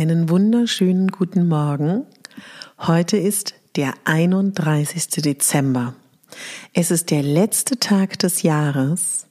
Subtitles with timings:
[0.00, 2.06] Einen wunderschönen guten Morgen.
[2.78, 5.08] Heute ist der 31.
[5.24, 5.92] Dezember.
[6.72, 9.26] Es ist der letzte Tag des Jahres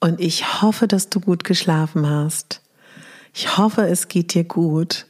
[0.00, 2.62] und ich hoffe, dass du gut geschlafen hast.
[3.34, 5.04] Ich hoffe, es geht dir gut.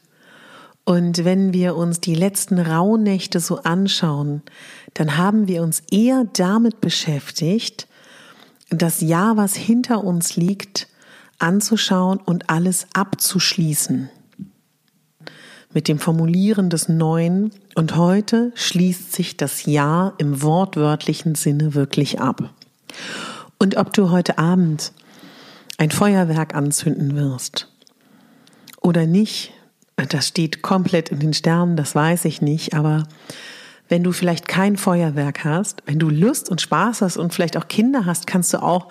[0.82, 4.42] Und wenn wir uns die letzten Rauhnächte so anschauen,
[4.94, 7.86] dann haben wir uns eher damit beschäftigt,
[8.70, 10.88] das Jahr, was hinter uns liegt,
[11.38, 14.10] anzuschauen und alles abzuschließen
[15.76, 22.18] mit dem Formulieren des Neuen und heute schließt sich das Jahr im wortwörtlichen Sinne wirklich
[22.18, 22.48] ab.
[23.58, 24.92] Und ob du heute Abend
[25.76, 27.68] ein Feuerwerk anzünden wirst
[28.80, 29.52] oder nicht,
[29.96, 33.06] das steht komplett in den Sternen, das weiß ich nicht, aber
[33.88, 37.68] wenn du vielleicht kein Feuerwerk hast, wenn du Lust und Spaß hast und vielleicht auch
[37.68, 38.88] Kinder hast, kannst du auch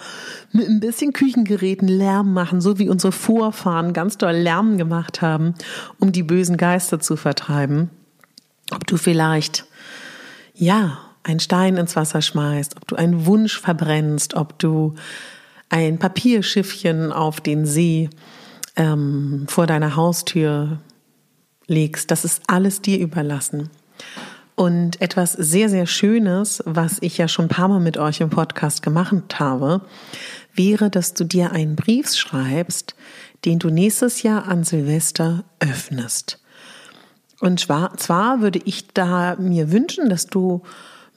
[0.51, 5.53] mit ein bisschen Küchengeräten Lärm machen, so wie unsere Vorfahren ganz doll Lärm gemacht haben,
[5.99, 7.89] um die bösen Geister zu vertreiben.
[8.71, 9.65] Ob du vielleicht,
[10.53, 14.95] ja, einen Stein ins Wasser schmeißt, ob du einen Wunsch verbrennst, ob du
[15.69, 18.09] ein Papierschiffchen auf den See
[18.75, 20.79] ähm, vor deiner Haustür
[21.67, 23.69] legst, das ist alles dir überlassen.
[24.55, 28.29] Und etwas sehr, sehr Schönes, was ich ja schon ein paar Mal mit euch im
[28.29, 29.81] Podcast gemacht habe,
[30.53, 32.95] wäre, dass du dir einen Brief schreibst,
[33.43, 36.39] den du nächstes Jahr an Silvester öffnest.
[37.41, 40.61] Und zwar, würde ich da mir wünschen, dass du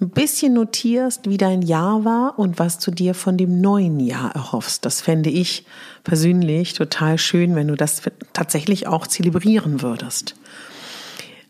[0.00, 4.34] ein bisschen notierst, wie dein Jahr war und was du dir von dem neuen Jahr
[4.34, 4.84] erhoffst.
[4.84, 5.64] Das fände ich
[6.04, 10.34] persönlich total schön, wenn du das tatsächlich auch zelebrieren würdest.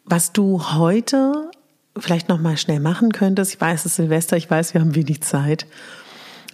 [0.04, 1.50] Was du heute
[2.00, 3.54] vielleicht noch mal schnell machen könntest.
[3.54, 5.66] Ich weiß, es ist Silvester, ich weiß, wir haben wenig Zeit.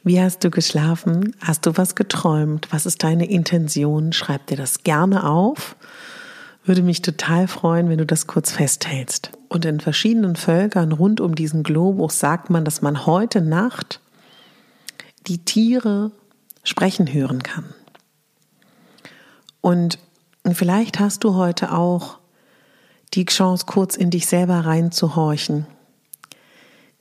[0.03, 1.35] Wie hast du geschlafen?
[1.41, 2.69] Hast du was geträumt?
[2.71, 4.13] Was ist deine Intention?
[4.13, 5.77] Schreib dir das gerne auf.
[6.65, 9.31] Würde mich total freuen, wenn du das kurz festhältst.
[9.49, 14.01] Und in verschiedenen Völkern rund um diesen Globus sagt man, dass man heute Nacht
[15.27, 16.11] die Tiere
[16.65, 17.65] sprechen hören kann.
[19.61, 19.99] Und
[20.53, 22.19] vielleicht hast du heute auch
[23.13, 25.67] die Chance, kurz in dich selber reinzuhorchen.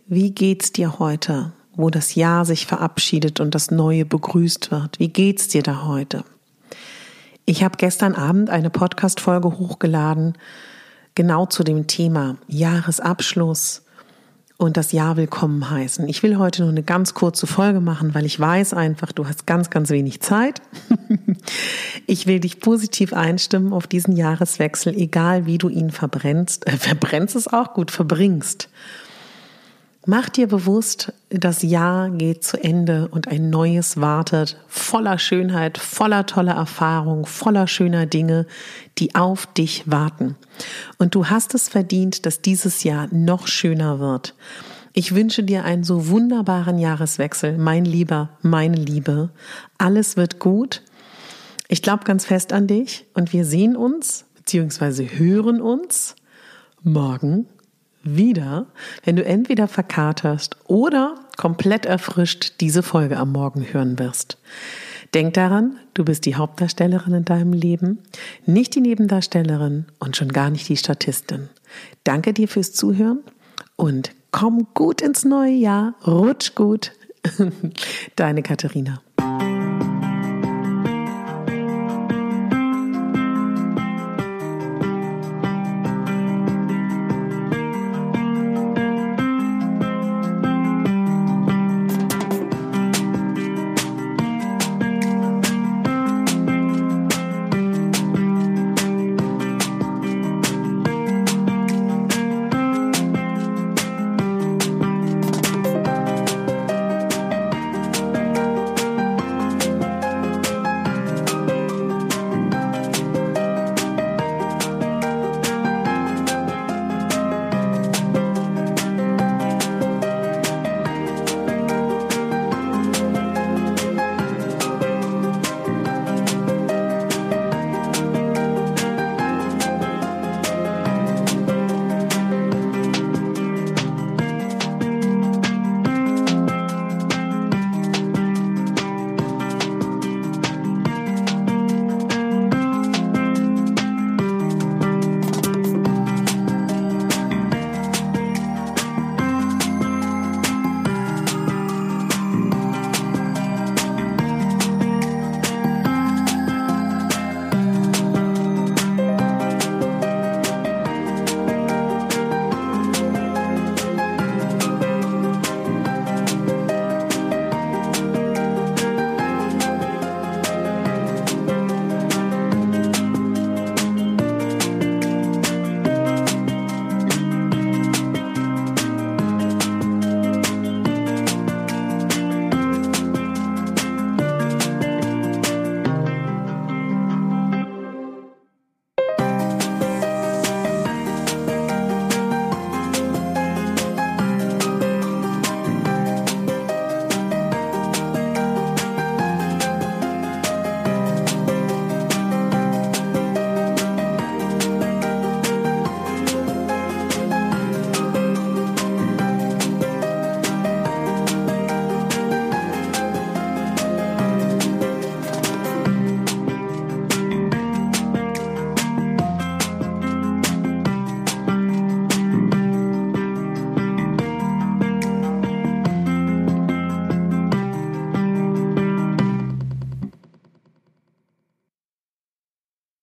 [0.05, 4.99] Wie geht's dir heute, wo das Jahr sich verabschiedet und das Neue begrüßt wird?
[4.99, 6.23] Wie geht's dir da heute?
[7.45, 10.37] Ich habe gestern Abend eine Podcast-Folge hochgeladen,
[11.15, 13.83] genau zu dem Thema Jahresabschluss,
[14.57, 16.07] und das Jahr willkommen heißen.
[16.07, 19.45] Ich will heute nur eine ganz kurze Folge machen, weil ich weiß einfach, du hast
[19.47, 20.61] ganz, ganz wenig Zeit.
[22.07, 26.67] ich will dich positiv einstimmen auf diesen Jahreswechsel, egal wie du ihn verbrennst.
[26.67, 28.69] Äh, verbrennst es auch gut, verbringst.
[30.05, 36.25] Mach dir bewusst, das Jahr geht zu Ende und ein neues wartet, voller Schönheit, voller
[36.25, 38.45] toller Erfahrung, voller schöner Dinge,
[38.97, 40.35] die auf dich warten.
[40.97, 44.35] Und du hast es verdient, dass dieses Jahr noch schöner wird.
[44.91, 49.29] Ich wünsche dir einen so wunderbaren Jahreswechsel, mein Lieber, meine Liebe.
[49.77, 50.81] Alles wird gut.
[51.69, 55.07] Ich glaube ganz fest an dich und wir sehen uns bzw.
[55.17, 56.17] hören uns
[56.83, 57.47] morgen
[58.03, 58.67] wieder,
[59.03, 64.37] wenn du entweder verkaterst oder komplett erfrischt diese Folge am Morgen hören wirst.
[65.13, 67.99] Denk daran, du bist die Hauptdarstellerin in deinem Leben,
[68.45, 71.49] nicht die Nebendarstellerin und schon gar nicht die Statistin.
[72.03, 73.19] Danke dir fürs Zuhören
[73.75, 76.91] und komm gut ins neue Jahr, rutsch gut,
[78.15, 79.01] Deine Katharina.